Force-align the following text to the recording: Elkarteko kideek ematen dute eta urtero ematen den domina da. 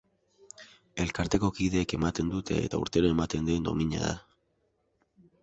Elkarteko 1.03 1.49
kideek 1.57 1.93
ematen 1.97 2.31
dute 2.37 2.57
eta 2.69 2.81
urtero 2.85 3.13
ematen 3.17 3.47
den 3.53 3.69
domina 3.71 4.03
da. 4.09 4.17